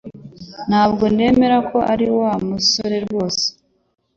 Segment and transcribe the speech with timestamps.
[0.69, 3.45] Ntabwo nemera ko ari Wa musore rwose